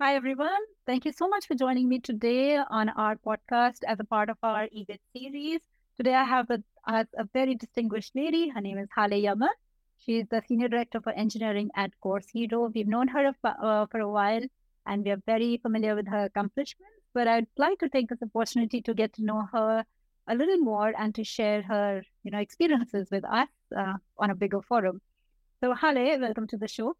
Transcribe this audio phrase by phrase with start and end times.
[0.00, 0.62] Hi, everyone.
[0.86, 4.36] Thank you so much for joining me today on our podcast as a part of
[4.44, 5.60] our EBIT series.
[5.96, 6.60] Today, I have a
[7.32, 8.48] very distinguished lady.
[8.48, 9.48] Her name is Hale Yaman.
[9.98, 12.70] She's the Senior Director for Engineering at Course Hero.
[12.72, 14.42] We've known her uh, for a while
[14.86, 17.02] and we are very familiar with her accomplishments.
[17.12, 19.84] But I'd like to take this opportunity to get to know her
[20.28, 24.36] a little more and to share her, you know, experiences with us uh, on a
[24.36, 25.00] bigger forum.
[25.60, 26.94] So, Hale, welcome to the show.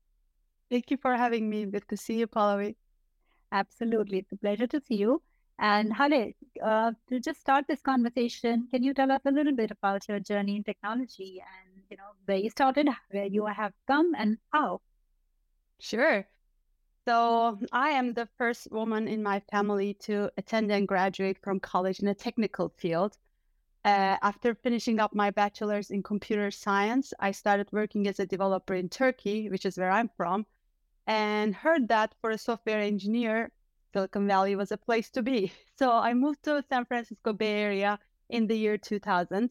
[0.68, 1.64] Thank you for having me.
[1.64, 2.74] Good to see you, Pallavi.
[3.52, 4.18] Absolutely.
[4.18, 5.22] It's a pleasure to see you.
[5.58, 9.70] And Hale, uh, to just start this conversation, can you tell us a little bit
[9.70, 14.14] about your journey in technology and, you know, where you started, where you have come
[14.16, 14.80] and how?
[15.80, 16.26] Sure.
[17.06, 22.00] So I am the first woman in my family to attend and graduate from college
[22.00, 23.18] in a technical field.
[23.84, 28.74] Uh, after finishing up my bachelor's in computer science, I started working as a developer
[28.74, 30.46] in Turkey, which is where I'm from,
[31.08, 33.50] and heard that for a software engineer,
[33.92, 35.52] Silicon Valley was a place to be.
[35.78, 39.50] So I moved to San Francisco Bay Area in the year 2000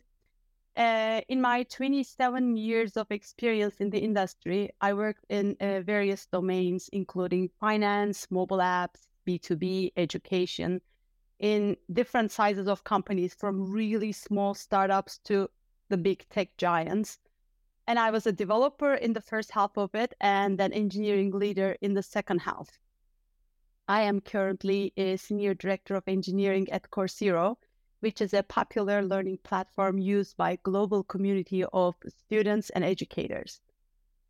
[0.78, 6.28] uh, in my 27 years of experience in the industry, I worked in uh, various
[6.28, 10.80] domains, including finance, mobile apps, B2B, education,
[11.40, 15.50] in different sizes of companies, from really small startups to
[15.90, 17.18] the big tech giants.
[17.88, 21.78] And I was a developer in the first half of it and an engineering leader
[21.82, 22.68] in the second half.
[23.88, 27.58] I am currently a senior director of engineering at Course Hero,
[28.02, 33.62] which is a popular learning platform used by global community of students and educators.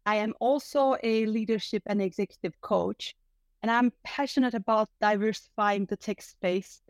[0.06, 3.16] I am also a leadership and executive coach,
[3.64, 6.84] and I'm passionate about diversifying the tech space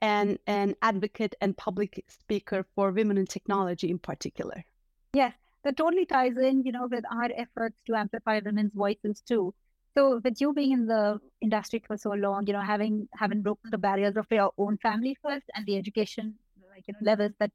[0.00, 4.64] and an advocate and public speaker for women in technology in particular.
[5.12, 5.34] Yes,
[5.64, 9.54] that totally ties in, you know, with our efforts to amplify women's voices too.
[9.94, 13.70] So with you being in the industry for so long, you know, having having broken
[13.70, 16.34] the barriers of your own family first and the education
[16.74, 17.52] like you know levels that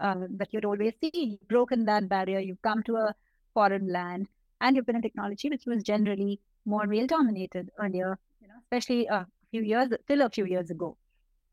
[0.00, 3.14] uh, that you'd always see, you've broken that barrier, you've come to a
[3.54, 4.26] foreign land,
[4.60, 9.08] and you've been in technology which was generally more male dominated earlier, you know, especially
[9.08, 10.96] uh, a few years till a few years ago.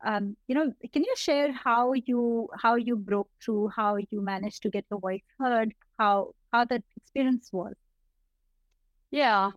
[0.03, 4.61] Um, you know, can you share how you how you broke through, how you managed
[4.63, 7.73] to get your voice heard, how how that experience was?
[9.11, 9.51] Yeah,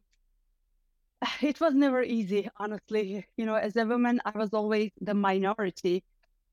[1.42, 3.26] it was never easy, honestly.
[3.36, 6.04] You know, as a woman, I was always the minority.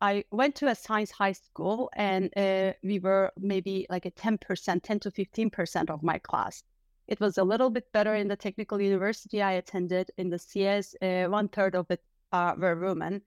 [0.02, 4.82] I went to a science high school and uh, we were maybe like a 10%,
[4.82, 6.64] 10 to 15% of my class.
[7.08, 10.12] It was a little bit better in the technical university I attended.
[10.18, 12.02] In the CS, uh, one third of it
[12.32, 13.24] uh, were women.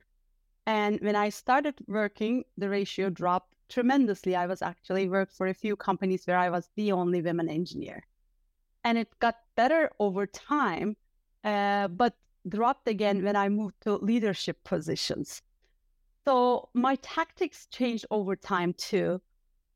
[0.66, 4.36] And when I started working, the ratio dropped tremendously.
[4.36, 8.06] I was actually worked for a few companies where I was the only women engineer.
[8.84, 10.96] And it got better over time
[11.44, 12.14] uh, but
[12.48, 15.42] dropped again when I moved to leadership positions.
[16.24, 19.20] So my tactics changed over time too.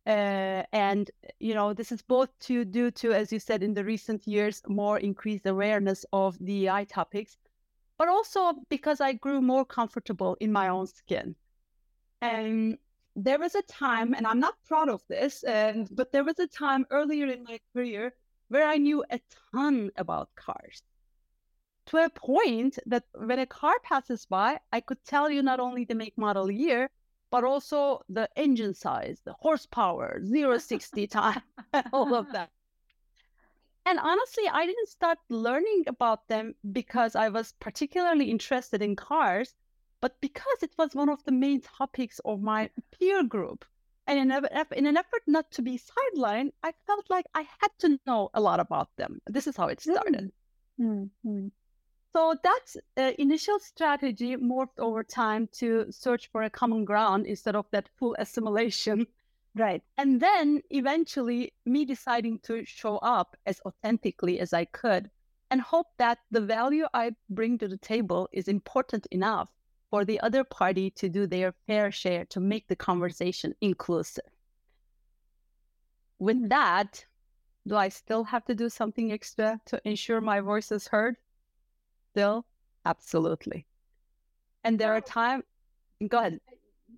[0.06, 1.10] Uh, and
[1.40, 4.62] you know this is both to due to as you said in the recent years
[4.68, 7.36] more increased awareness of DEI topics,
[7.98, 11.36] but also because I grew more comfortable in my own skin.
[12.20, 12.78] And
[13.14, 16.46] there was a time, and I'm not proud of this, and but there was a
[16.46, 18.14] time earlier in my career
[18.48, 19.20] where I knew a
[19.52, 20.82] ton about cars
[21.86, 25.84] to a point that when a car passes by, I could tell you not only
[25.84, 26.90] the make model year,
[27.30, 31.42] but also the engine size, the horsepower, 0 60 time,
[31.92, 32.50] all of that.
[33.86, 39.54] And honestly, I didn't start learning about them because I was particularly interested in cars,
[40.00, 43.64] but because it was one of the main topics of my peer group.
[44.08, 47.70] And in, a, in an effort not to be sidelined, I felt like I had
[47.78, 49.20] to know a lot about them.
[49.26, 50.32] This is how it started.
[50.80, 51.48] Mm-hmm.
[52.12, 57.54] So that uh, initial strategy morphed over time to search for a common ground instead
[57.54, 59.06] of that full assimilation.
[59.56, 59.82] Right.
[59.96, 65.10] And then eventually, me deciding to show up as authentically as I could
[65.50, 69.48] and hope that the value I bring to the table is important enough
[69.90, 74.28] for the other party to do their fair share to make the conversation inclusive.
[76.18, 77.06] With that,
[77.66, 81.16] do I still have to do something extra to ensure my voice is heard?
[82.12, 82.44] still?
[82.84, 83.66] Absolutely.
[84.64, 85.44] And there are times,
[86.08, 86.40] go ahead.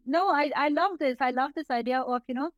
[0.06, 1.16] No, I, I love this.
[1.20, 2.50] I love this idea of, you know,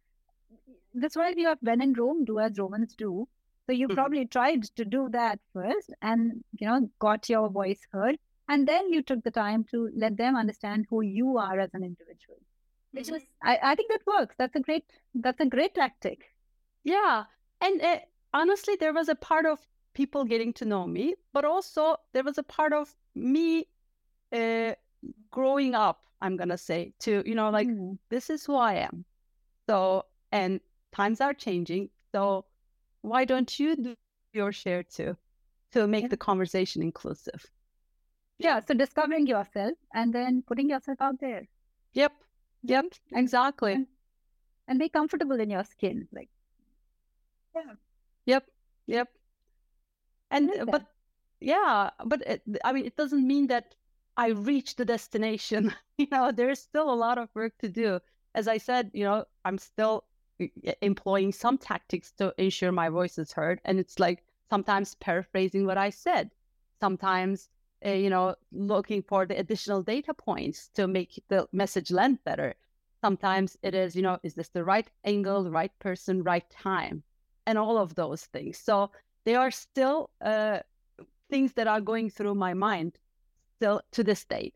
[0.94, 3.28] that's why we have when in Rome, do as Romans do.
[3.66, 3.94] So you mm-hmm.
[3.94, 8.18] probably tried to do that first and, you know, got your voice heard.
[8.48, 11.84] And then you took the time to let them understand who you are as an
[11.84, 12.38] individual.
[12.92, 13.16] Which mm-hmm.
[13.16, 14.34] is, I, I think that works.
[14.38, 14.84] That's a great,
[15.14, 16.34] that's a great tactic.
[16.82, 17.24] Yeah.
[17.60, 17.98] And uh,
[18.34, 19.60] honestly, there was a part of
[19.94, 23.68] people getting to know me, but also there was a part of me
[24.32, 24.72] uh,
[25.30, 27.98] growing up, I'm going to say, to, you know, like, mm.
[28.08, 29.04] this is who I am.
[29.68, 30.60] So, and
[30.92, 31.90] times are changing.
[32.12, 32.44] So,
[33.02, 33.94] why don't you do
[34.32, 35.16] your share too
[35.72, 36.08] to make yeah.
[36.08, 37.46] the conversation inclusive?
[38.38, 38.60] Yeah.
[38.60, 41.48] So, discovering yourself and then putting yourself out there.
[41.94, 42.12] Yep.
[42.64, 42.84] Yep.
[43.12, 43.72] Exactly.
[43.72, 43.86] And,
[44.68, 46.06] and be comfortable in your skin.
[46.12, 46.28] Like,
[47.54, 47.72] yeah.
[48.26, 48.44] Yep.
[48.86, 49.08] Yep.
[50.30, 50.84] And, but,
[51.40, 53.74] yeah, but it, I mean, it doesn't mean that
[54.20, 55.74] I reached the destination.
[55.96, 58.00] you know, there's still a lot of work to do.
[58.34, 60.04] As I said, you know, I'm still
[60.82, 63.62] employing some tactics to ensure my voice is heard.
[63.64, 66.32] And it's like sometimes paraphrasing what I said,
[66.80, 67.48] sometimes,
[67.86, 72.56] uh, you know, looking for the additional data points to make the message land better.
[73.00, 77.02] Sometimes it is, you know, is this the right angle, right person, right time,
[77.46, 78.58] and all of those things.
[78.58, 78.90] So
[79.24, 80.58] they are still uh,
[81.30, 82.98] things that are going through my mind
[83.60, 84.54] still to this date.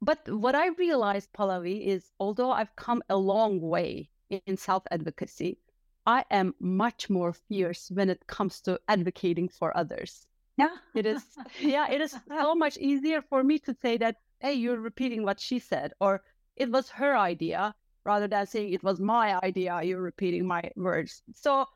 [0.00, 5.58] But what I realized, Pallavi, is although I've come a long way in self advocacy,
[6.06, 10.28] I am much more fierce when it comes to advocating for others.
[10.56, 10.76] Yeah.
[10.94, 11.24] It is,
[11.60, 15.40] yeah, it is so much easier for me to say that, hey, you're repeating what
[15.40, 16.22] she said, or
[16.54, 17.74] it was her idea,
[18.04, 21.22] rather than saying it was my idea, you're repeating my words.
[21.34, 21.66] So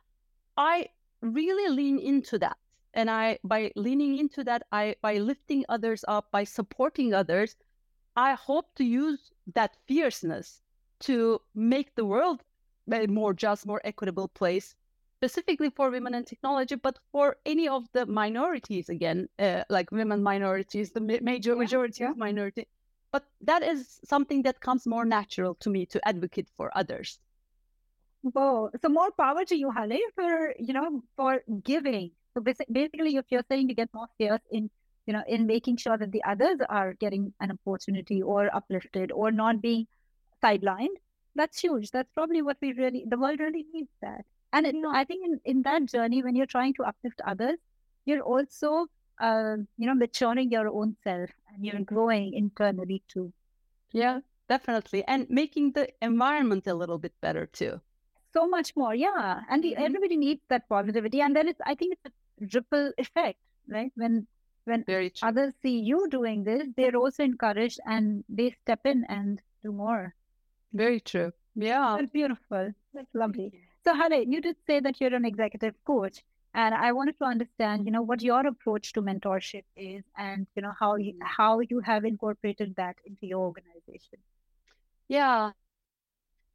[0.57, 0.87] I
[1.21, 2.57] really lean into that
[2.95, 7.57] and i by leaning into that i by lifting others up by supporting others
[8.17, 10.63] i hope to use that fierceness
[10.99, 12.43] to make the world
[12.93, 14.75] a more just more equitable place
[15.19, 20.23] specifically for women in technology but for any of the minorities again uh, like women
[20.23, 22.11] minorities the major majority yeah.
[22.11, 22.67] of minority
[23.13, 27.19] but that is something that comes more natural to me to advocate for others
[28.23, 28.71] Whoa.
[28.83, 33.45] So more power to you, Hale, for you know, for giving so basically, if you're
[33.49, 34.71] saying to get more fierce in,
[35.07, 39.33] you know, in making sure that the others are getting an opportunity or uplifted or
[39.33, 39.87] not being
[40.43, 40.97] sidelined,
[41.35, 41.91] that's huge.
[41.91, 44.25] That's probably what we really, the world really needs that.
[44.53, 47.59] And you know, I think in, in that journey, when you're trying to uplift others,
[48.05, 48.87] you're also,
[49.21, 53.33] uh, you know, maturing your own self and you're growing internally too.
[53.93, 57.81] Yeah, definitely, and making the environment a little bit better too
[58.33, 59.83] so much more yeah and mm-hmm.
[59.83, 62.13] everybody needs that positivity and then it's i think it's a
[62.55, 63.39] ripple effect
[63.69, 63.93] right?
[63.95, 64.27] When
[64.65, 64.85] when
[65.23, 70.15] others see you doing this they're also encouraged and they step in and do more.
[70.73, 71.33] Very true.
[71.55, 71.97] Yeah.
[71.99, 72.73] That's beautiful.
[72.95, 73.53] That's lovely.
[73.85, 76.23] So Hale, you did say that you're an executive coach
[76.53, 80.63] and i wanted to understand you know what your approach to mentorship is and you
[80.63, 84.19] know how you how you have incorporated that into your organization.
[85.09, 85.53] Yeah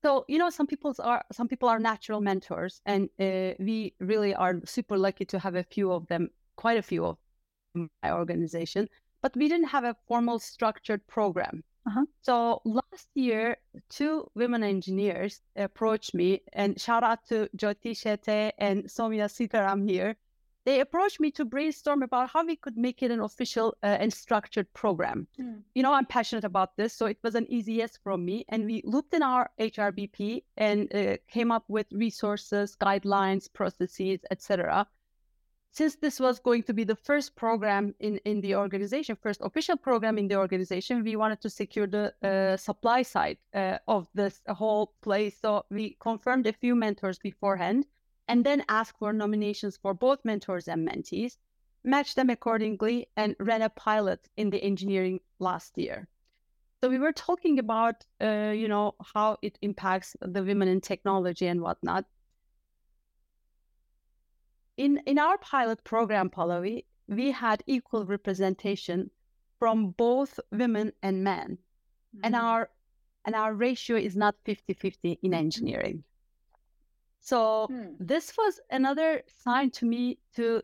[0.06, 4.36] so you know some people are some people are natural mentors and uh, we really
[4.36, 7.18] are super lucky to have a few of them quite a few of
[7.74, 8.88] my organization
[9.24, 12.06] but we didn't have a formal structured program uh-huh.
[12.22, 13.57] so last year
[13.90, 20.16] two women engineers approached me and shout out to jyoti shete and somya sitaram here
[20.65, 24.12] they approached me to brainstorm about how we could make it an official uh, and
[24.12, 25.27] structured program.
[25.39, 25.62] Mm.
[25.75, 28.45] You know, I'm passionate about this, so it was an easy yes from me.
[28.50, 34.88] And we looked in our HRBP and uh, came up with resources, guidelines, processes, etc.
[35.71, 39.78] Since this was going to be the first program in, in the organization, first official
[39.78, 44.42] program in the organization, we wanted to secure the uh, supply side uh, of this
[44.47, 45.37] whole place.
[45.40, 47.85] So we confirmed a few mentors beforehand
[48.27, 51.37] and then ask for nominations for both mentors and mentees,
[51.83, 56.07] match them accordingly, and ran a pilot in the engineering last year.
[56.81, 61.47] So we were talking about, uh, you know, how it impacts the women in technology
[61.47, 62.05] and whatnot.
[64.77, 69.09] In in our pilot program, Pallavi, we had equal representation
[69.57, 72.19] from both women and men, mm-hmm.
[72.23, 72.69] and our
[73.23, 76.03] and our ratio is not 50-50 in engineering.
[77.25, 77.95] So hmm.
[77.99, 80.61] this was another sign to me to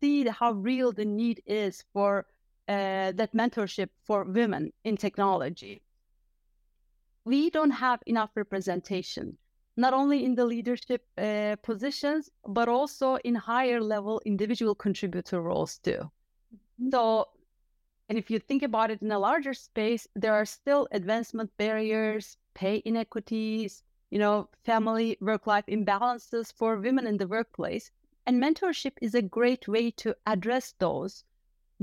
[0.00, 2.26] see how real the need is for
[2.66, 5.82] uh, that mentorship for women in technology.
[7.24, 9.38] We don't have enough representation,
[9.76, 15.78] not only in the leadership uh, positions, but also in higher level individual contributor roles
[15.78, 16.00] too.
[16.00, 16.90] Mm-hmm.
[16.90, 17.28] So,
[18.08, 22.36] and if you think about it in a larger space, there are still advancement barriers,
[22.54, 27.90] pay inequities, you know, family work life imbalances for women in the workplace.
[28.26, 31.24] And mentorship is a great way to address those,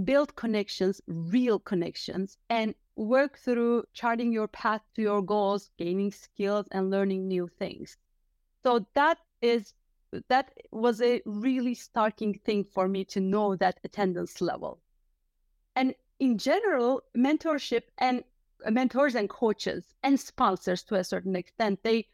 [0.04, 6.68] build connections, real connections, and work through charting your path to your goals, gaining skills,
[6.72, 7.98] and learning new things.
[8.64, 9.74] So that is
[10.30, 14.80] that was a really starking thing for me to know that attendance level.
[15.76, 18.24] And in general, mentorship and
[18.66, 22.08] uh, mentors and coaches and sponsors to a certain extent, they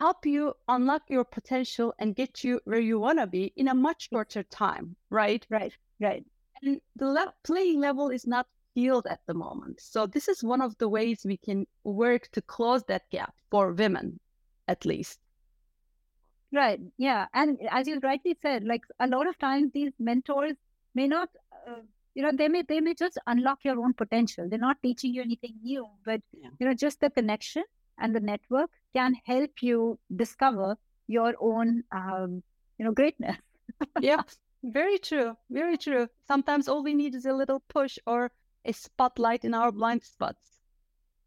[0.00, 3.74] help you unlock your potential and get you where you want to be in a
[3.74, 5.44] much shorter time, right?
[5.50, 6.24] Right, right.
[6.62, 9.80] And the le- playing level is not healed at the moment.
[9.80, 13.72] So this is one of the ways we can work to close that gap for
[13.72, 14.20] women,
[14.68, 15.18] at least.
[16.52, 16.80] Right.
[16.96, 17.26] Yeah.
[17.34, 20.54] And as you rightly said, like a lot of times these mentors
[20.94, 21.28] may not,
[21.68, 21.82] uh,
[22.14, 24.48] you know, they may they may just unlock your own potential.
[24.48, 26.48] They're not teaching you anything new, but yeah.
[26.58, 27.64] you know, just the connection
[27.98, 30.76] and the network can help you discover
[31.06, 32.42] your own, um,
[32.78, 33.36] you know, greatness.
[34.00, 34.22] yeah.
[34.62, 35.36] Very true.
[35.50, 36.08] Very true.
[36.26, 38.30] Sometimes all we need is a little push or
[38.64, 40.58] a spotlight in our blind spots.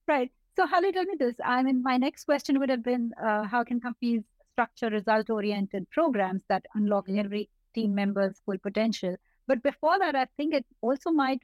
[0.08, 0.32] Right.
[0.58, 1.36] So, Hale, tell me this.
[1.44, 5.90] I mean, my next question would have been uh, how can companies structure result oriented
[5.92, 9.16] programs that unlock every team member's full potential?
[9.48, 11.40] But before that, I think it also might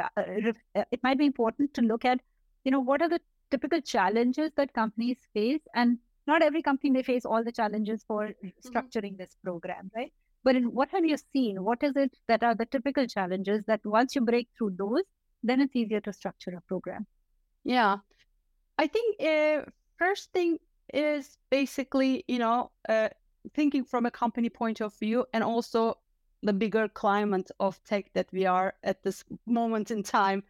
[0.00, 2.20] uh, uh, it might be important to look at,
[2.64, 3.20] you know, what are the
[3.50, 8.28] typical challenges that companies face, and not every company may face all the challenges for
[8.28, 8.68] mm-hmm.
[8.68, 10.12] structuring this program, right?
[10.42, 11.62] But in, what have you seen?
[11.62, 15.02] What is it that are the typical challenges that once you break through those,
[15.42, 17.06] then it's easier to structure a program?
[17.64, 17.96] Yeah,
[18.78, 20.58] I think uh, first thing
[20.92, 23.08] is basically you know uh,
[23.54, 25.98] thinking from a company point of view and also
[26.42, 30.42] the bigger climate of tech that we are at this moment in time.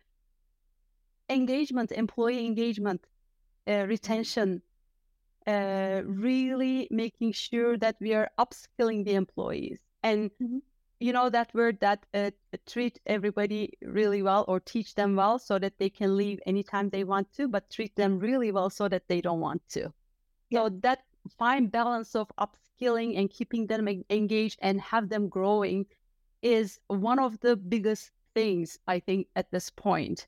[1.30, 3.06] Engagement, employee engagement,
[3.66, 4.62] uh, retention,
[5.46, 10.58] uh, really making sure that we are upskilling the employees and mm-hmm.
[10.98, 12.30] you know that word that uh,
[12.66, 17.04] treat everybody really well or teach them well so that they can leave anytime they
[17.04, 19.92] want to but treat them really well so that they don't want to
[20.50, 20.64] yeah.
[20.64, 21.00] so that
[21.38, 25.86] fine balance of upskilling and keeping them engaged and have them growing
[26.42, 30.26] is one of the biggest things i think at this point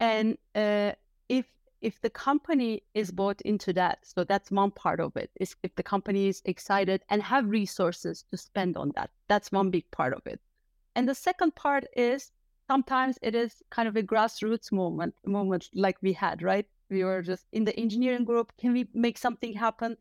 [0.00, 0.92] and uh,
[1.28, 1.46] if
[1.80, 5.74] if the company is bought into that, so that's one part of it, is if
[5.76, 10.14] the company is excited and have resources to spend on that, that's one big part
[10.14, 10.40] of it.
[10.94, 12.32] And the second part is
[12.66, 16.66] sometimes it is kind of a grassroots movement, moment like we had, right?
[16.88, 19.96] We were just in the engineering group, can we make something happen?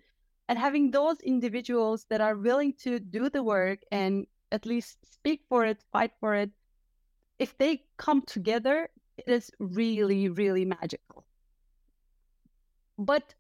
[0.48, 5.42] And having those individuals that are willing to do the work and at least speak
[5.50, 6.52] for it, fight for it,
[7.40, 11.26] if they come together, it is really, really magical
[12.98, 13.36] but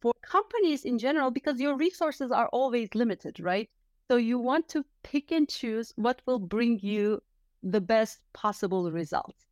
[0.00, 3.68] for companies in general, because your resources are always limited, right?
[4.08, 7.22] So you want to pick and choose what will bring you
[7.62, 9.46] the best possible results.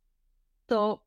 [0.69, 1.01] So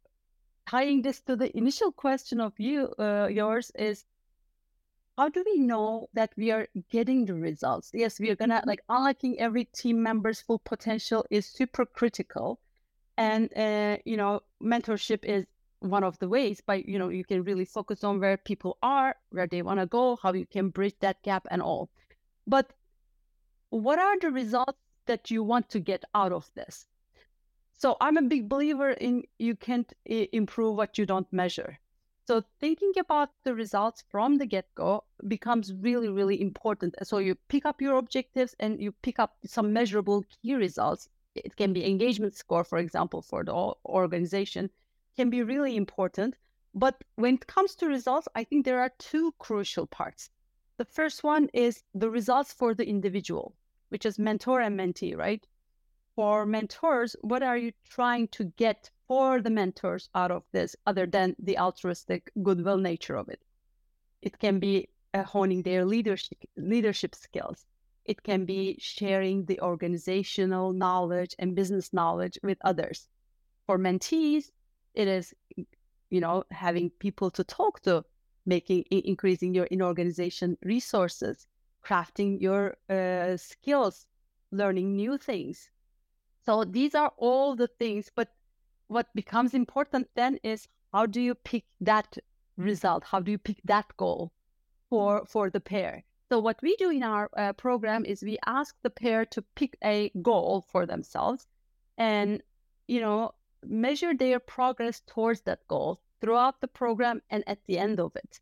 [0.69, 4.05] tying this to the initial question of you, uh, yours is
[5.19, 7.91] how do we know that we are getting the results?
[7.93, 8.69] Yes, we are gonna mm-hmm.
[8.69, 12.61] like unlocking every team member's full potential is super critical,
[13.17, 15.45] and uh, you know mentorship is
[15.81, 19.17] one of the ways by you know you can really focus on where people are
[19.31, 21.91] where they want to go how you can bridge that gap and all.
[22.47, 22.73] But
[23.71, 26.87] what are the results that you want to get out of this?
[27.77, 31.79] So i'm a big believer in you can't improve what you don't measure.
[32.29, 36.95] So thinking about the results from the get-go becomes really really important.
[37.03, 41.57] So you pick up your objectives and you pick up some measurable key results it
[41.57, 44.71] can be engagement score for example for the organization
[45.17, 46.37] can be really important.
[46.75, 50.31] But when it comes to results, I think there are two crucial parts.
[50.79, 53.55] The first one is the results for the individual,
[53.91, 55.47] which is mentor and mentee, right?
[56.15, 61.07] For mentors, what are you trying to get for the mentors out of this other
[61.07, 63.43] than the altruistic goodwill nature of it?
[64.23, 67.67] It can be uh, honing their leadership leadership skills.
[68.05, 73.09] It can be sharing the organizational knowledge and business knowledge with others.
[73.67, 74.51] For mentees,
[74.95, 75.35] it is
[76.11, 78.05] you know having people to talk to
[78.45, 81.47] making increasing your in organization resources
[81.85, 84.07] crafting your uh, skills
[84.51, 85.71] learning new things.
[86.45, 88.35] So these are all the things but
[88.89, 92.19] what becomes important then is how do you pick that
[92.57, 93.05] result?
[93.05, 94.33] How do you pick that goal
[94.91, 98.75] for for the pair so what we do in our uh, program is we ask
[98.83, 101.47] the pair to pick a goal for themselves
[101.99, 102.43] and
[102.89, 103.35] you know
[103.67, 108.41] measure their progress towards that goal throughout the program and at the end of it.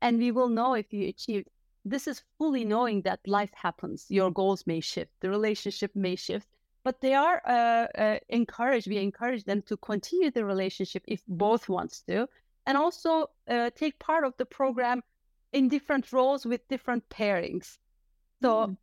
[0.00, 1.48] And we will know if you achieved.
[1.84, 4.06] This is fully knowing that life happens.
[4.08, 6.48] Your goals may shift, the relationship may shift,
[6.84, 8.88] but they are uh, uh, encouraged.
[8.88, 12.30] We encourage them to continue the relationship if both wants to,
[12.64, 15.02] and also uh, take part of the program
[15.52, 17.78] in different roles with different pairings.
[18.42, 18.76] So mm.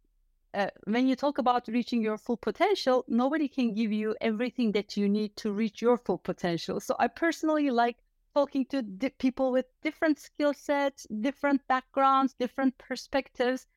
[0.54, 4.98] uh, when you talk about reaching your full potential, nobody can give you everything that
[4.98, 6.80] you need to reach your full potential.
[6.80, 7.98] So I personally like
[8.34, 13.68] talking to di- people with different skill sets, different backgrounds, different perspectives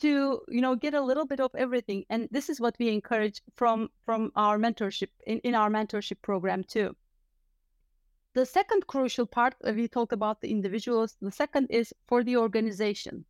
[0.00, 3.40] to you know get a little bit of everything and this is what we encourage
[3.54, 6.94] from from our mentorship in, in our mentorship program too
[8.34, 13.24] the second crucial part we talk about the individuals the second is for the organization.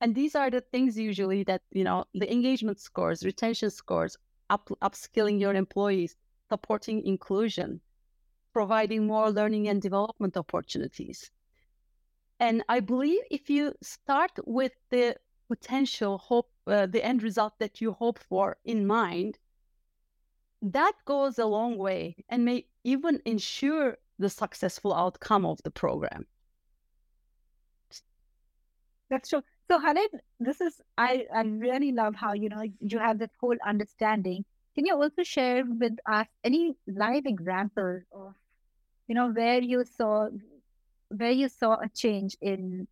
[0.00, 4.16] And these are the things usually that you know the engagement scores retention scores
[4.48, 6.16] up, upskilling your employees
[6.48, 7.80] supporting inclusion
[8.52, 11.30] providing more learning and development opportunities.
[12.38, 15.16] And i believe if you start with the
[15.48, 19.38] potential hope, uh, the end result that you hope for in mind,
[20.62, 26.26] that goes a long way and may even ensure the successful outcome of the program.
[29.08, 29.42] That's true.
[29.68, 30.06] So Hale,
[30.38, 34.44] this is I, I really love how you know you have this whole understanding.
[34.74, 38.34] Can you also share with us any live example of
[39.08, 40.28] you know where you saw
[41.08, 42.86] where you saw a change in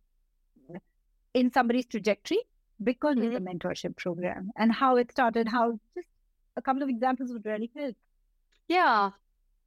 [1.33, 2.39] in somebody's trajectory
[2.83, 3.35] because mm-hmm.
[3.35, 6.07] of the mentorship program and how it started, how just
[6.57, 7.95] a couple of examples would really help.
[8.67, 9.11] Yeah.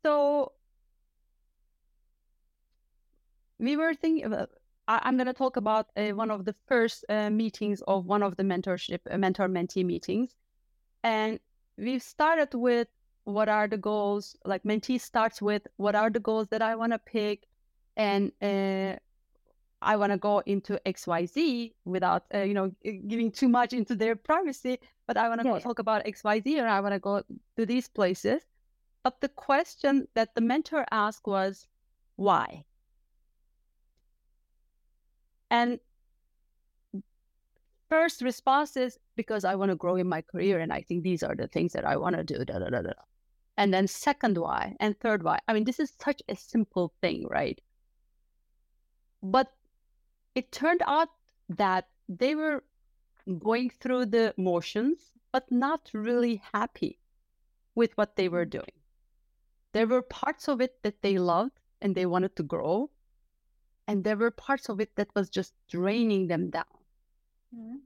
[0.02, 0.52] So
[3.62, 4.50] we were thinking about,
[4.88, 8.23] I, am going to talk about uh, one of the first uh, meetings of one
[8.23, 10.35] of the mentorship, uh, mentor mentee meetings.
[11.04, 11.38] And
[11.78, 12.88] we started with
[13.25, 16.92] what are the goals, like mentee starts with what are the goals that I want
[16.92, 17.47] to pick
[17.97, 18.97] and uh,
[19.81, 24.16] I want to go into XYZ without, uh, you know, giving too much into their
[24.16, 25.59] privacy, but I want to yeah.
[25.61, 27.23] talk about XYZ or I want to go
[27.57, 28.42] to these places.
[29.04, 31.69] But the question that the mentor asked was,
[32.16, 32.64] why?
[35.52, 35.80] And
[37.90, 41.23] first response is because I want to grow in my career and I think these
[41.23, 42.42] are the things that I want to do.
[42.42, 42.92] Da, da, da.
[43.59, 45.38] And then second why and third why.
[45.47, 47.60] I mean, this is such a simple thing, right?
[49.23, 49.52] But
[50.34, 51.08] it turned out
[51.50, 52.65] that they were
[53.38, 56.99] going through the motions, but not really happy
[57.75, 58.73] with what they were doing.
[59.73, 62.91] There were parts of it that they loved and they wanted to grow.
[63.93, 66.73] And there were parts of it that was just draining them down.
[67.55, 67.76] Mm-hmm.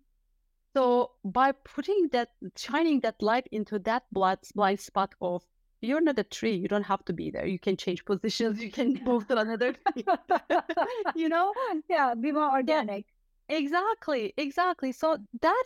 [0.73, 5.45] So by putting that, shining that light into that blind spot of
[5.81, 7.45] you're not a tree, you don't have to be there.
[7.45, 9.75] You can change positions, you can move to another
[11.16, 11.53] you know?
[11.90, 13.07] Yeah, be more organic.
[13.49, 14.92] Yeah, exactly, exactly.
[14.92, 15.64] So that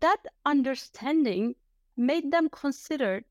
[0.00, 1.54] that understanding
[1.98, 3.24] made them consider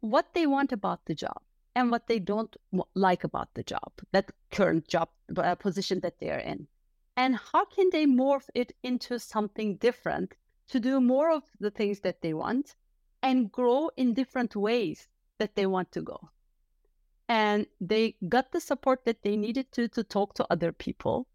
[0.00, 1.40] what they want about the job
[1.74, 2.56] and what they don't
[2.94, 6.66] like about the job, that current job uh, position that they are in.
[7.16, 10.34] And how can they morph it into something different
[10.68, 12.74] to do more of the things that they want
[13.22, 15.08] and grow in different ways
[15.38, 16.30] that they want to go.
[17.28, 21.26] And they got the support that they needed to to talk to other people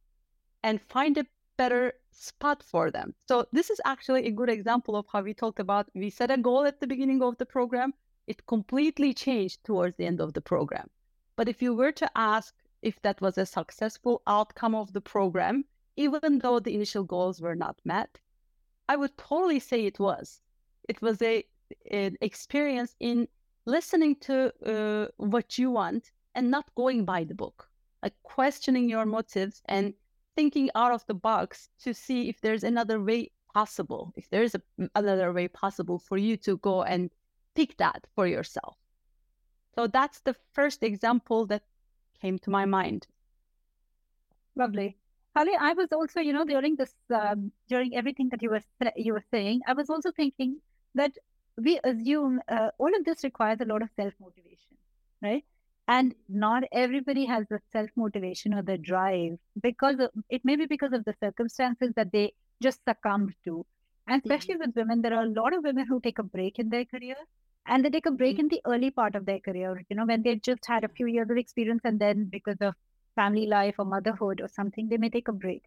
[0.64, 1.26] and find a
[1.58, 3.14] better spot for them.
[3.28, 6.38] So this is actually a good example of how we talked about we set a
[6.38, 7.94] goal at the beginning of the program,
[8.28, 10.90] it completely changed towards the end of the program.
[11.36, 15.66] But if you were to ask if that was a successful outcome of the program,
[15.96, 18.20] even though the initial goals were not met,
[18.90, 20.42] I would totally say it was.
[20.88, 21.44] It was a
[21.92, 23.28] an experience in
[23.66, 27.70] listening to uh, what you want and not going by the book,
[28.02, 29.94] like questioning your motives and
[30.36, 34.56] thinking out of the box to see if there's another way possible, if there is
[34.56, 34.62] a,
[34.96, 37.12] another way possible for you to go and
[37.58, 38.78] pick that for yourself.
[39.76, 41.64] So that's the first example that
[42.22, 43.08] came to my mind.
[44.56, 44.98] Lovely.
[45.36, 48.62] Hale, I was also, you know, during this, um, during everything that you were
[48.96, 50.60] you were saying, I was also thinking
[50.96, 51.12] that
[51.58, 54.74] we assume uh, all of this requires a lot of self motivation,
[55.22, 55.44] right?
[55.88, 60.66] And not everybody has the self motivation or the drive because of, it may be
[60.66, 63.66] because of the circumstances that they just succumbed to.
[64.08, 64.70] And especially mm-hmm.
[64.70, 67.16] with women, there are a lot of women who take a break in their career
[67.68, 68.42] and they take a break mm-hmm.
[68.42, 71.08] in the early part of their career, you know, when they've just had a few
[71.08, 72.76] years of experience and then because of
[73.16, 75.64] family life or motherhood or something, they may take a break,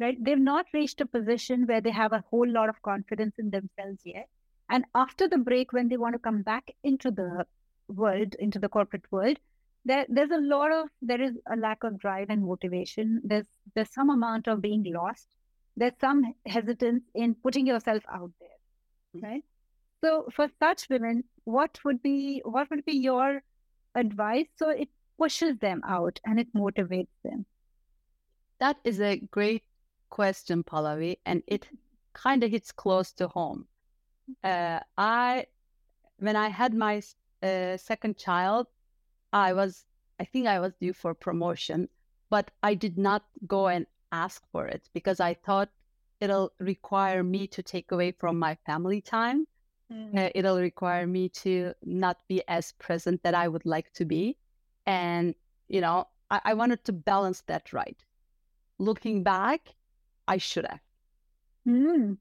[0.00, 0.16] right?
[0.22, 4.00] They've not reached a position where they have a whole lot of confidence in themselves
[4.04, 4.28] yet.
[4.70, 7.46] And after the break, when they want to come back into the
[7.88, 9.38] world, into the corporate world,
[9.84, 13.20] there, there's a lot of there is a lack of drive and motivation.
[13.24, 15.26] There's there's some amount of being lost.
[15.76, 18.58] There's some hesitance in putting yourself out there,
[19.16, 19.26] mm-hmm.
[19.26, 19.44] right?
[20.04, 23.42] So for such women, what would be what would be your
[23.94, 27.46] advice so it pushes them out and it motivates them?
[28.60, 29.64] That is a great
[30.08, 31.68] question, Pallavi, and it
[32.14, 33.68] kind of hits close to home
[34.42, 35.46] Uh, I,
[36.18, 37.02] when I had my
[37.42, 38.68] uh, second child,
[39.32, 39.86] I was,
[40.18, 41.88] I think I was due for promotion,
[42.30, 45.70] but I did not go and ask for it because I thought
[46.20, 49.46] it'll require me to take away from my family time.
[49.90, 50.18] Mm.
[50.18, 54.36] Uh, it'll require me to not be as present that I would like to be.
[54.86, 55.34] And,
[55.68, 57.96] you know, I, I wanted to balance that right.
[58.78, 59.74] Looking back,
[60.26, 60.80] I should have.
[61.66, 62.18] Mm.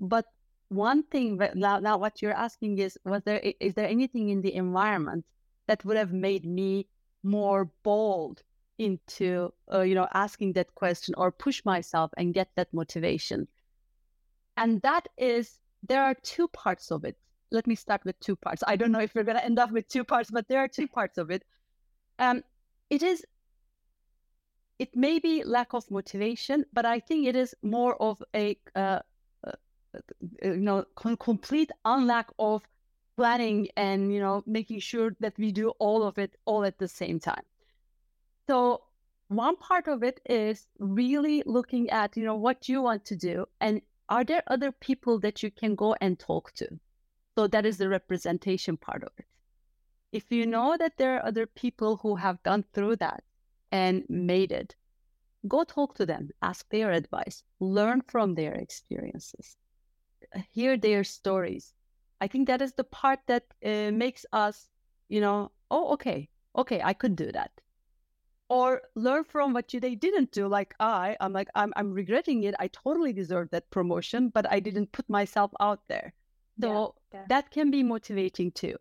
[0.00, 0.26] But
[0.68, 4.54] one thing now, now what you're asking is was there is there anything in the
[4.54, 5.24] environment
[5.66, 6.86] that would have made me
[7.22, 8.42] more bold
[8.78, 13.48] into uh, you know asking that question or push myself and get that motivation
[14.56, 17.16] and that is there are two parts of it.
[17.50, 18.62] Let me start with two parts.
[18.66, 20.68] I don't know if we're going to end up with two parts but there are
[20.68, 21.44] two parts of it.
[22.18, 22.42] Um
[22.90, 23.24] it is
[24.78, 28.98] it may be lack of motivation but i think it is more of a uh,
[29.46, 29.52] uh,
[30.42, 32.62] you know complete unlack of
[33.16, 36.88] planning and you know making sure that we do all of it all at the
[36.88, 37.44] same time.
[38.48, 38.82] So
[39.28, 43.46] one part of it is really looking at, you know, what you want to do
[43.60, 46.68] and are there other people that you can go and talk to?
[47.38, 49.26] So that is the representation part of it.
[50.12, 53.22] If you know that there are other people who have gone through that
[53.70, 54.74] and made it,
[55.46, 59.56] go talk to them, ask their advice, learn from their experiences,
[60.50, 61.72] hear their stories.
[62.20, 64.68] I think that is the part that uh, makes us,
[65.08, 67.52] you know, oh, okay, okay, I could do that
[68.50, 72.54] or learn from what they didn't do like i i'm like I'm, I'm regretting it
[72.58, 76.12] i totally deserve that promotion but i didn't put myself out there.
[76.60, 77.26] So yeah, yeah.
[77.28, 78.76] that can be motivating too.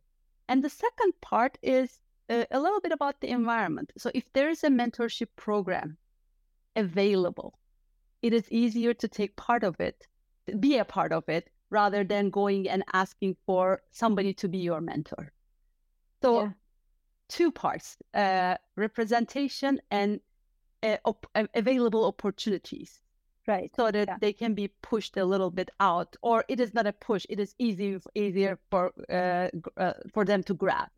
[0.50, 3.94] And the second part is uh, a little bit about the environment.
[3.98, 5.98] So if there is a mentorship program
[6.76, 7.58] available
[8.22, 10.08] it is easier to take part of it
[10.60, 14.82] be a part of it rather than going and asking for somebody to be your
[14.82, 15.32] mentor.
[16.24, 16.52] So yeah
[17.30, 20.20] two parts uh, representation and
[20.84, 23.00] uh, op- available opportunities
[23.48, 23.72] right.
[23.76, 24.18] so that yeah.
[24.20, 27.40] they can be pushed a little bit out or it is not a push it
[27.40, 30.90] is easy easier for uh, uh, for them to grab.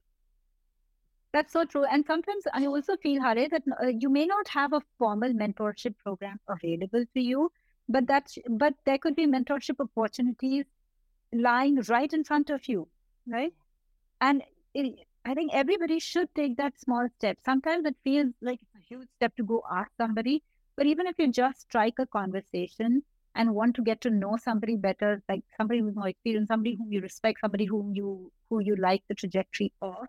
[1.33, 4.73] That's so true and sometimes i also feel Hale, that uh, you may not have
[4.73, 7.51] a formal mentorship program available to you
[7.87, 10.65] but that but there could be mentorship opportunities
[11.33, 12.87] lying right in front of you
[13.27, 13.53] right?
[14.19, 17.38] And it, I think everybody should take that small step.
[17.45, 20.43] Sometimes it feels like it's a huge step to go ask somebody,
[20.75, 23.03] but even if you just strike a conversation
[23.36, 26.91] and want to get to know somebody better, like somebody with more experience, somebody whom
[26.91, 30.07] you respect, somebody whom you who you like the trajectory of,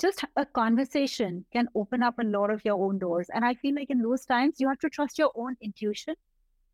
[0.00, 3.28] just a conversation can open up a lot of your own doors.
[3.34, 6.14] And I feel like in those times you have to trust your own intuition,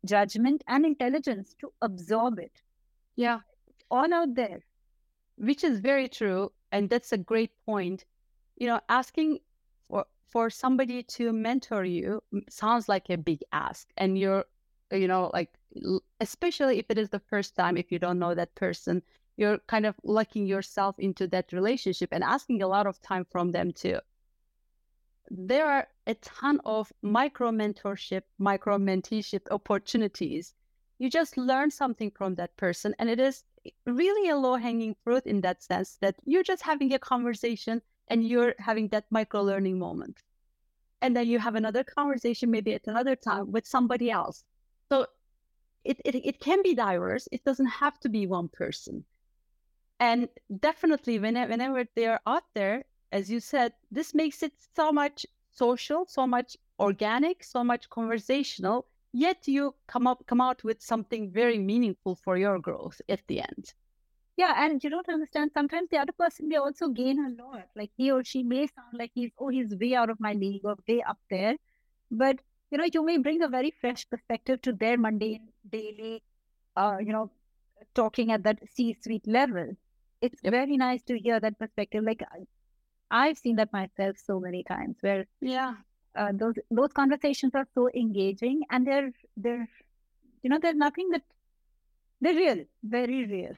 [0.05, 2.53] judgment, and intelligence to absorb it.
[3.15, 3.39] Yeah.
[3.91, 4.59] All out there.
[5.35, 8.05] Which is very true and that's a great point.
[8.57, 9.39] You know asking
[9.87, 14.45] for for somebody to mentor you sounds like a big ask and you're
[14.91, 15.49] you know like
[16.19, 19.01] especially if it is the first time if you don't know that person
[19.39, 23.53] you're kind of locking yourself into that relationship and asking a lot of time from
[23.53, 23.97] them too.
[25.29, 30.53] There are a ton of micro mentorship micro menteeship opportunities.
[30.97, 33.45] You just learn something from that person and it is
[33.85, 38.27] really a low hanging fruit in that sense that you're just having a conversation and
[38.27, 40.23] you're having that micro learning moment.
[41.01, 44.43] And then you have another conversation, maybe at another time with somebody else.
[44.91, 45.07] So
[45.83, 47.27] it, it, it can be diverse.
[47.31, 49.05] It doesn't have to be one person.
[49.99, 55.25] And definitely, whenever, whenever they're out there, as you said, this makes it so much
[55.51, 61.31] social, so much organic, so much conversational yet you come up come out with something
[61.31, 63.73] very meaningful for your growth at the end.
[64.37, 67.67] Yeah and you don't understand sometimes the other person may also gain a lot.
[67.75, 70.61] Like he or she may sound like he's oh he's way out of my league
[70.63, 71.55] or way up there.
[72.11, 72.39] But
[72.71, 76.23] you know you may bring a very fresh perspective to their mundane daily
[76.77, 77.31] uh you know
[77.95, 79.75] talking at that c-suite level.
[80.21, 80.51] It's yep.
[80.51, 82.03] very nice to hear that perspective.
[82.03, 82.23] Like
[83.11, 85.73] i've seen that myself so many times where yeah
[86.19, 89.67] uh, those those conversations are so engaging and they're they're
[90.43, 91.23] you know there's nothing that
[92.21, 93.55] they're real very real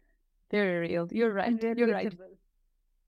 [0.51, 2.13] very real you're right you're right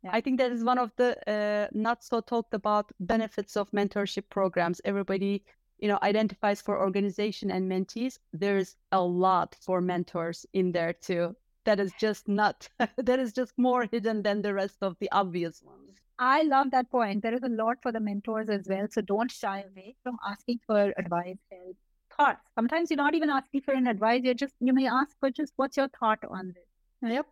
[0.03, 0.09] yeah.
[0.11, 4.25] I think that is one of the uh, not so talked about benefits of mentorship
[4.29, 4.81] programs.
[4.83, 5.43] Everybody,
[5.79, 8.19] you know, identifies for organization and mentees.
[8.33, 11.35] There's a lot for mentors in there too.
[11.63, 12.67] That is just not.
[12.97, 15.92] that is just more hidden than the rest of the obvious ones.
[16.19, 17.23] I love that point.
[17.23, 18.87] There is a lot for the mentors as well.
[18.89, 21.77] So don't shy away from asking for advice, help,
[22.15, 22.41] thoughts.
[22.55, 24.21] Sometimes you're not even asking for an advice.
[24.23, 27.11] You're just, you may ask for just what's your thought on this?
[27.11, 27.25] Yep.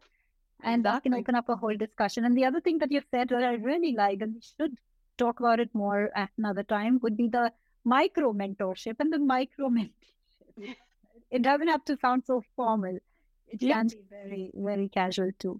[0.63, 2.25] And that can open up a whole discussion.
[2.25, 4.77] And the other thing that you said that I really like, and we should
[5.17, 7.51] talk about it more at another time, would be the
[7.83, 10.75] micro mentorship and the micro mentorship.
[11.31, 12.97] it doesn't have to sound so formal.
[13.47, 15.59] It can be very, very casual too.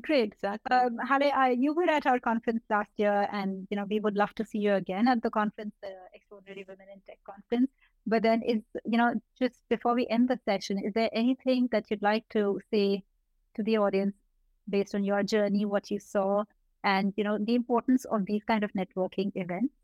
[0.00, 0.32] Great.
[0.32, 0.76] Exactly.
[0.76, 4.16] Um, Hale, I, you were at our conference last year, and you know we would
[4.16, 7.70] love to see you again at the conference, the Extraordinary Women in Tech conference.
[8.06, 11.84] But then, is you know just before we end the session, is there anything that
[11.90, 13.04] you'd like to say
[13.54, 14.16] to the audience
[14.68, 16.42] based on your journey, what you saw,
[16.82, 19.74] and you know the importance of these kind of networking events?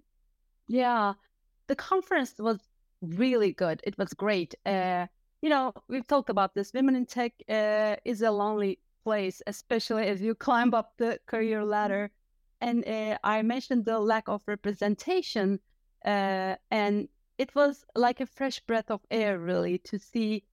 [0.67, 1.13] Yeah,
[1.69, 2.59] the conference was
[3.01, 3.81] really good.
[3.85, 4.57] It was great.
[4.67, 5.07] Uh,
[5.41, 6.73] you know, we've talked about this.
[6.75, 11.65] Women in tech uh, is a lonely place, especially as you climb up the career
[11.65, 12.11] ladder.
[12.61, 15.61] And uh, I mentioned the lack of representation,
[16.05, 17.09] uh, and
[17.39, 20.45] it was like a fresh breath of air, really, to see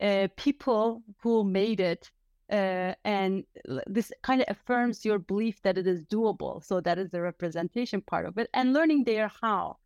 [0.00, 2.10] uh, people who made it.
[2.50, 3.44] Uh, and
[3.86, 6.62] this kind of affirms your belief that it is doable.
[6.62, 9.78] So that is the representation part of it, and learning there how.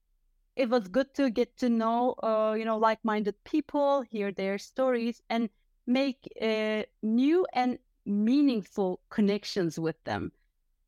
[0.56, 5.20] It was good to get to know, uh, you know, like-minded people, hear their stories,
[5.28, 5.50] and
[5.86, 10.32] make uh, new and meaningful connections with them.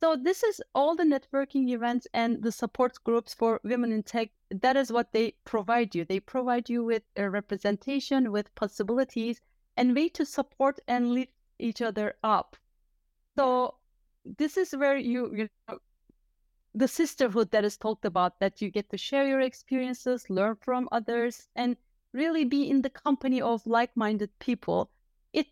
[0.01, 4.31] So this is all the networking events and the support groups for women in tech.
[4.51, 6.05] That is what they provide you.
[6.05, 9.41] They provide you with a representation, with possibilities,
[9.77, 12.57] and way to support and lift each other up.
[13.37, 13.75] So
[14.25, 15.79] this is where you, you know,
[16.75, 20.89] the sisterhood that is talked about, that you get to share your experiences, learn from
[20.93, 21.77] others, and
[22.13, 24.91] really be in the company of like-minded people.
[25.33, 25.49] It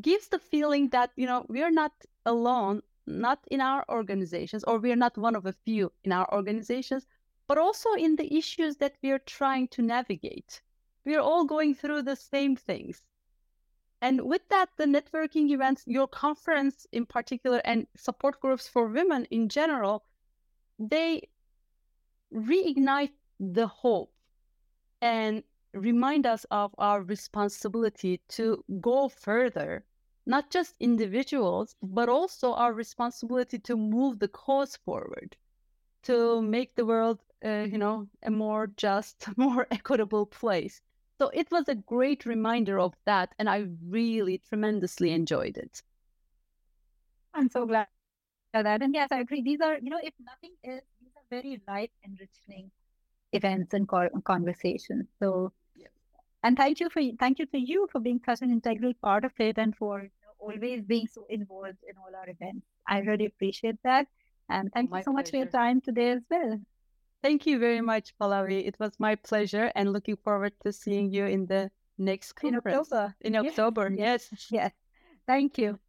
[0.00, 1.92] gives the feeling that you know we are not
[2.26, 6.32] alone not in our organizations or we are not one of a few in our
[6.34, 7.06] organizations
[7.48, 10.60] but also in the issues that we are trying to navigate.
[11.06, 13.02] We are all going through the same things.
[14.02, 19.24] And with that the networking events your conference in particular and support groups for women
[19.30, 20.04] in general
[20.78, 21.28] they
[22.32, 24.12] reignite the hope.
[25.00, 25.42] And
[25.78, 29.84] remind us of our responsibility to go further,
[30.26, 35.36] not just individuals, but also our responsibility to move the cause forward,
[36.02, 40.80] to make the world, uh, you know, a more just, more equitable place.
[41.18, 45.82] So it was a great reminder of that, and I really tremendously enjoyed it.
[47.34, 47.88] I'm so glad
[48.52, 49.42] that, and yes, I agree.
[49.42, 52.70] These are, you know, if nothing else, these are very life enriching
[53.32, 53.88] events and
[54.24, 55.06] conversations.
[55.20, 55.52] So,
[56.42, 59.32] and thank you for thank you to you for being such an integral part of
[59.38, 62.66] it and for you know, always being so involved in all our events.
[62.86, 64.06] I really appreciate that.
[64.48, 65.16] And thank my you so pleasure.
[65.16, 66.60] much for your time today as well.
[67.22, 68.66] Thank you very much, Pallavi.
[68.66, 72.64] It was my pleasure and looking forward to seeing you in the next conference.
[72.64, 73.14] In October.
[73.20, 74.28] In October, yes.
[74.50, 74.72] Yes.
[75.26, 75.78] Thank you.